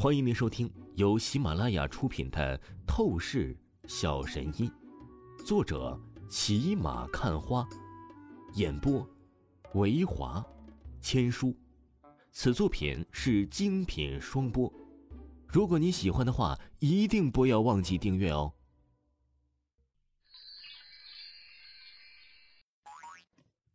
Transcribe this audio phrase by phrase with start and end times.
[0.00, 2.56] 欢迎您收听由喜马拉雅出品的
[2.86, 4.70] 《透视小神医》，
[5.44, 7.68] 作者骑马看花，
[8.54, 9.04] 演播
[9.74, 10.40] 维华
[11.00, 11.52] 千书。
[12.30, 14.72] 此作品是精品双播。
[15.48, 18.52] 如果你喜欢的话，一定不要忘记订阅哦。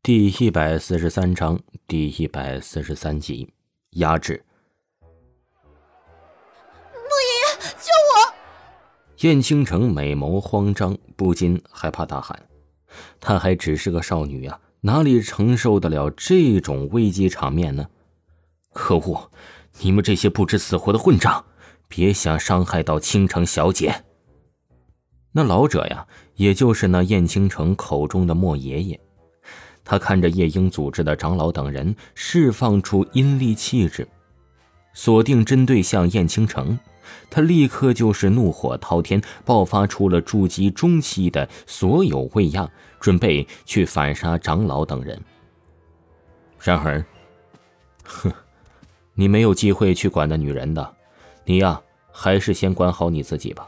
[0.02, 3.54] 第一百四十三章，第一百四十三集，
[3.96, 4.46] 压制。
[9.23, 12.38] 燕倾城美眸慌张，不禁害怕大喊
[13.22, 17.88] ：“她还只是个少女啊，哪里承受得了这种危机场面呢？”
[18.73, 19.31] 可恶！
[19.80, 21.45] 你们这些不知死活的混账，
[21.88, 24.04] 别想伤害到倾城小姐！
[25.31, 26.05] 那老者呀，
[26.36, 29.00] 也就是那燕倾城口中的莫爷爷。
[29.86, 34.05] 他看着夜莺组织的长老等人释放出阴戾气质，
[34.94, 36.78] 锁定针对向燕倾城，
[37.30, 42.69] 他立刻就是怒火滔天，爆发出了筑基中期的所有威压，
[43.00, 45.19] 准备去反杀长老等人。
[46.59, 47.03] 然而，
[48.03, 48.31] 哼，
[49.16, 50.94] 你没有机会去管那女人的，
[51.45, 53.67] 你呀，还是先管好你自己吧。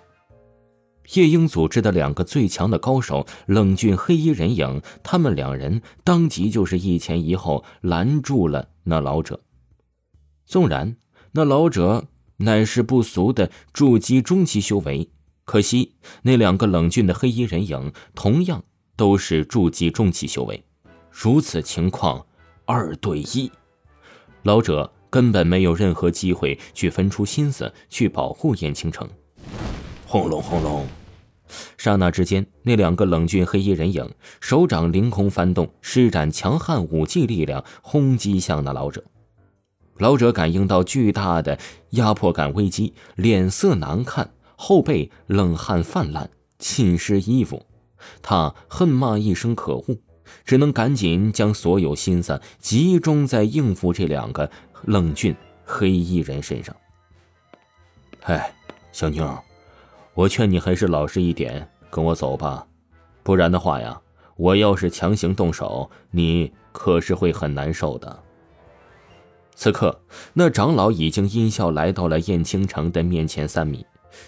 [1.14, 9.40] 夜莺组织的两个最强的高手冷峻黑衣人影，他们两人当即就是一前一后拦住了那老者。
[10.46, 10.96] 纵然
[11.32, 12.06] 那老者
[12.38, 15.10] 乃是不俗的筑基中期修为，
[15.46, 18.64] 可惜那两个冷峻的黑衣人影同样
[18.96, 20.64] 都是筑基中期修为。
[21.10, 22.26] 如此情况，
[22.66, 23.50] 二对一，
[24.44, 29.10] 老者根本没有任何机会去分出心思去保护燕青城。
[30.06, 30.86] 轰隆轰隆，
[31.78, 34.10] 刹那之间，那两个冷峻黑衣人影
[34.42, 39.04] 手掌凌空翻动，施展强悍武技力量轰击向那老者。
[39.98, 41.58] 老者感应到巨大的
[41.92, 47.66] 压迫感危机，脸色难看，后背冷汗泛滥，浸湿衣服。
[48.22, 49.98] 他恨骂一声可恶，
[50.44, 54.50] 只能赶紧将所有心思集中在应付这两个
[54.84, 56.76] 冷峻黑衣人身上。
[58.24, 58.54] 哎，
[58.92, 59.38] 小妞。
[60.14, 62.66] 我劝你还是老实一点，跟我走吧，
[63.24, 64.00] 不然的话呀，
[64.36, 68.24] 我要是强行动手，你可是会很难受的。
[69.56, 70.02] 此刻，
[70.34, 73.86] 那长老已经阴笑来到了燕青城的面前三米，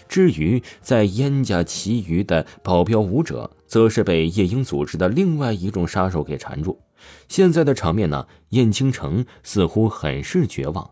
[0.08, 6.80] 至于在燕家其余的保镖武者，则是被夜莺组织的另外一种杀手给缠住。
[7.28, 10.90] 现在的场面呢，燕青城似乎很是绝望，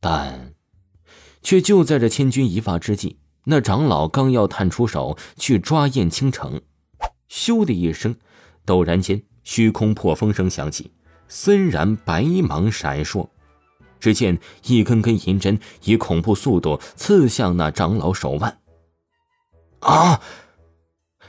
[0.00, 0.54] 但，
[1.42, 3.18] 却就在这千钧一发之际。
[3.44, 6.62] 那长老刚要探出手去抓燕青城，
[7.30, 8.16] 咻的一声，
[8.64, 10.92] 陡然间，虚空破风声响起，
[11.28, 13.28] 森然白芒闪烁。
[14.04, 18.58] 只见一根根银针以恐怖速度刺向那长老手腕。
[19.80, 20.20] 啊！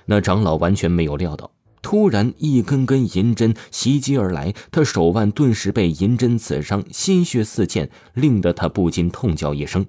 [0.07, 9.85] 那长老完全没有料到，突然一根根银针袭击而来，他手腕顿时被银针刺伤，鲜血四溅，令得他不禁痛叫一声：“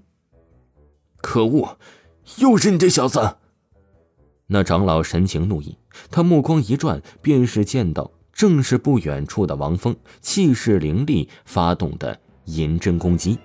[1.21, 1.79] 可恶！”
[2.39, 3.39] 又是你这小子！
[4.47, 5.77] 那长老神情怒意，
[6.09, 13.39] 他目光一转，便是见到正是不远处的王峰，气势凌厉发动的银针攻击。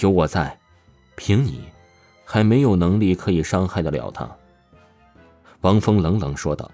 [0.00, 0.58] 有我在，
[1.14, 1.60] 凭你
[2.24, 4.28] 还没有能力可以伤害得了他。
[5.60, 6.68] 王峰冷冷说道。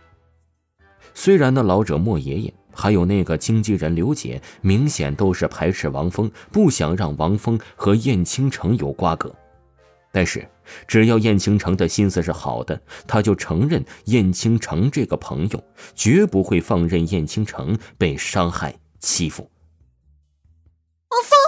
[1.14, 9.34] 虽然那老者莫爷爷还有那个经纪人刘姐，明显都是排斥王峰，不想让王峰和燕青城有瓜葛。
[10.12, 10.48] 但是，
[10.86, 15.64] 只要燕青城的心思是好的，他就承认燕青城这个朋友，
[15.94, 19.50] 绝不会放任燕青城被伤害欺负。
[21.10, 21.38] 王峰，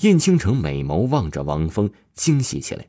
[0.00, 2.88] 燕倾城美眸望着王峰，惊喜起来。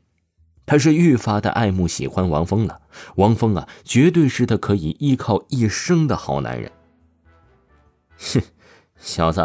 [0.66, 2.82] 他是愈发的爱慕喜欢王峰了。
[3.16, 6.70] 王峰啊，绝对是他可以依靠一生的好男人。
[8.18, 8.40] 哼，
[8.96, 9.42] 小子，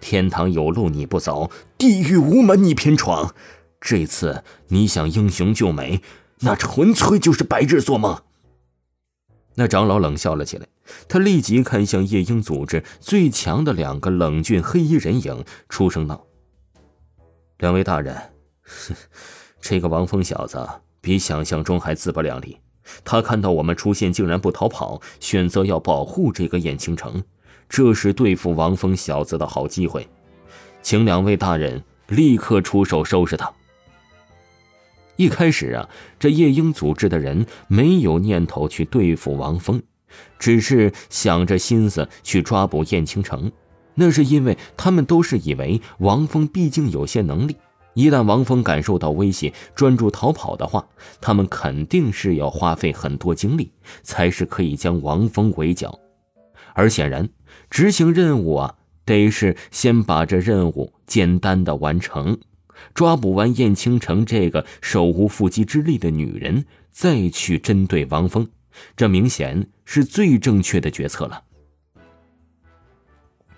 [0.00, 3.34] 天堂有路你不走，地狱无门你偏闯。
[3.80, 6.00] 这次你想英雄救美，
[6.40, 8.22] 那纯粹就是白日做梦。
[9.56, 10.66] 那长老冷笑了起来，
[11.08, 16.26] 他立即看向夜莺组织最强的两个冷峻黑衣人影，出声道
[17.58, 18.16] ：“两位大人，
[19.60, 20.68] 这个王峰小子
[21.00, 22.58] 比想象中还自不量力。
[23.04, 27.22] 他看到我们出现，竟然不逃跑，选择要保护这个燕青城，
[27.68, 30.08] 这是对付王峰小子的好机会，
[30.82, 33.50] 请两位大人立刻出手收拾他。”
[35.16, 35.88] 一开始啊，
[36.18, 39.82] 这夜莺组织的人没有念头去对付王峰，
[40.38, 43.50] 只是想着心思去抓捕燕青城。
[43.94, 47.56] 那是因为他们都是以为王峰毕竟有些能力，
[47.94, 50.84] 一旦王峰感受到威胁，专注逃跑的话，
[51.20, 53.70] 他们肯定是要花费很多精力，
[54.02, 55.96] 才是可以将王峰围剿。
[56.74, 57.28] 而显然，
[57.70, 58.74] 执行任务啊，
[59.04, 62.36] 得是先把这任务简单的完成，
[62.94, 68.48] 抓捕完燕青城这个手无缚鸡之力的女人，再去针对王峰，
[68.96, 71.42] 这明显是最正确的决策了。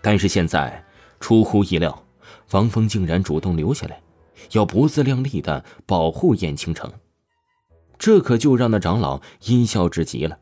[0.00, 0.84] 但是现在，
[1.18, 2.06] 出乎意料，
[2.52, 4.00] 王峰竟然主动留下来，
[4.52, 6.92] 要不自量力的保护燕青城，
[7.98, 10.38] 这可就让那长老阴笑至极了。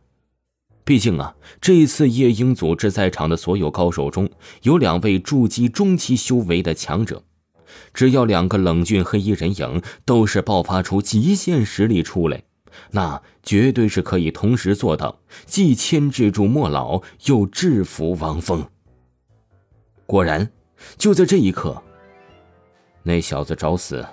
[0.84, 4.28] 毕竟啊，这次夜鹰组织在场的所有高手中
[4.64, 7.24] 有两位筑基中期修为的强者，
[7.92, 12.42] 只要两个冷峻黑衣人影都是爆发出极限实力出来，
[12.90, 18.66] 那绝对是可以同时做到既牵制住莫老，又制服王峰。
[20.06, 20.50] 果然，
[20.98, 21.82] 就在这一刻，
[23.02, 24.06] 那小子找死，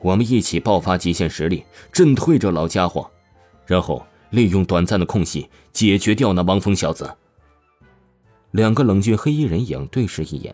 [0.00, 3.08] 我们一起爆发极限实力，震退这老家伙，
[3.66, 7.08] 然后利用短暂的空隙解决掉那王峰小子。
[8.52, 10.52] 两个冷峻黑衣人影对视一眼，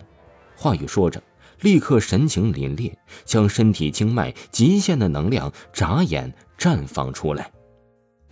[0.54, 1.22] 话语说着，
[1.61, 2.93] 立刻神情凛冽，
[3.25, 7.50] 将身体经脉极限的能量眨眼绽放出来。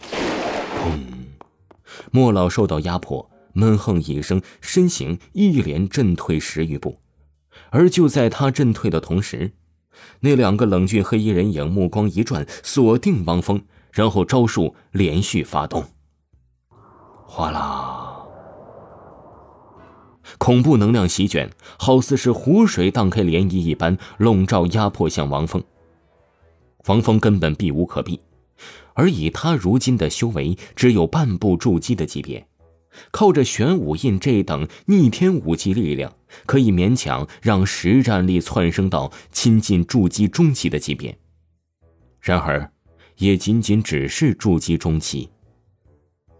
[0.01, 0.99] 砰！
[2.11, 3.31] 莫老受到压迫。
[3.57, 6.99] 闷哼一声，身形一连震退十余步，
[7.71, 9.53] 而就在他震退的同时，
[10.19, 13.63] 那两个冷峻黑衣人影目光一转，锁定王峰，
[13.93, 15.85] 然后招数连续发动。
[17.29, 18.04] 哗啦！
[20.45, 25.65] 恐怖能量席卷，好似是湖水荡开涟漪一般，笼罩压迫向王峰。
[26.85, 28.21] 王峰根本避无可避，
[28.93, 32.47] 而以他如今的修为，只有半步筑基的级别。
[33.11, 36.15] 靠着玄武印这等逆天武技力量，
[36.45, 41.17] 可以勉强让实战力窜升到亲近筑基中期的级别。
[42.21, 42.71] 然而，
[43.17, 45.31] 也仅仅只是筑基中期。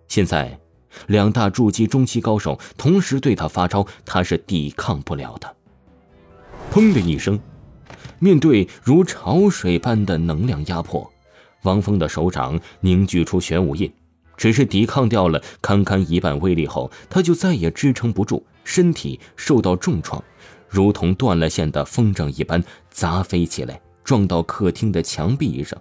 [0.09, 0.61] 现在，
[1.07, 5.57] 两大筑基中期高手同时对他发招，他是抵抗不了的。
[6.73, 7.39] 砰的一声，
[8.19, 11.11] 面对如潮水般的能量压迫，
[11.63, 13.93] 王峰的手掌凝聚出玄武印。
[14.37, 20.21] 只是抵抗掉了堪堪一半威力后，他就再也支撑不住，身体受到重创，
[20.69, 25.81] 如同断了线的风筝一般砸飞起来，撞到客厅的墙壁上，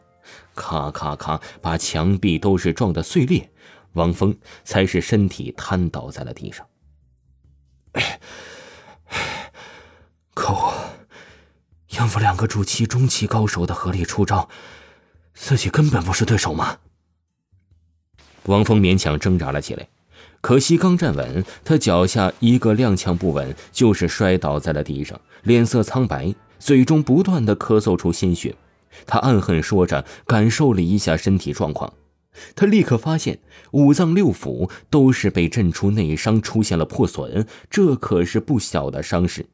[0.54, 3.50] 咔咔咔，把墙壁都是撞得碎裂。
[3.94, 6.68] 王峰才是身体瘫倒在了地上。
[10.34, 10.74] 可恶！
[11.90, 14.50] 应付两个主期中期高手的合力出招，
[15.36, 16.78] 自己根本不是对手吗？
[18.46, 19.88] 王峰勉强挣扎了起来，
[20.42, 28.56] 可惜刚站稳，他脚下一个踉跄不稳，就是摔倒在了地上，脸色苍白，嘴中不断的咳嗽出鲜血。
[29.06, 31.94] 他暗恨说着，感受了一下身体状况，
[32.56, 33.40] 他立刻发现
[33.72, 39.46] 五脏六腑都是被震出内伤，出现了破损，这可是不小的伤势。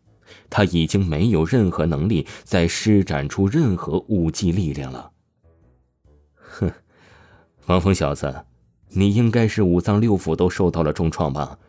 [0.50, 5.12] 他已经没有任何能力再施展出任何武技力量了。
[6.36, 6.72] 哼，
[7.66, 8.46] 王峰小子。
[8.94, 11.60] 你应该是五脏六腑都受到了重创吧？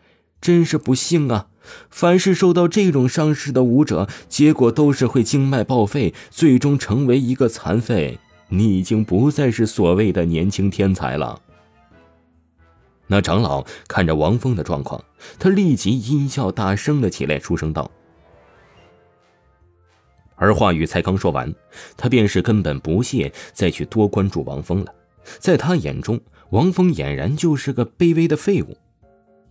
[0.41, 1.49] 真是不幸啊！
[1.91, 8.17] 凡是受到这种伤势的武者，结果都是会经脉报废，最终成为一个残废。
[8.51, 11.41] 你已经不再是所谓的年轻天才了。
[13.07, 15.03] 那长老看着王峰的状况，
[15.39, 17.89] 他立即阴笑大声了起来，出声道
[20.35, 21.53] ：“而话语才刚说完，
[21.97, 24.93] 他便是根本不屑再去多关注王峰了，
[25.39, 26.19] 在他眼中。”
[26.51, 28.75] 王峰俨然就是个卑微的废物，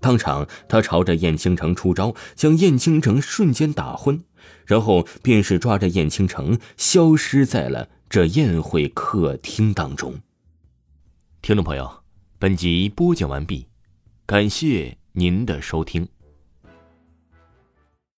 [0.00, 4.22] 当场他朝着燕青城出招，将燕青城瞬间打昏，
[4.66, 10.12] 然后便是抓着燕青城消失在了这宴会客厅当中。
[11.42, 11.88] 听众朋友，
[12.40, 13.68] 本集播讲完毕，
[14.26, 16.08] 感谢您的收听。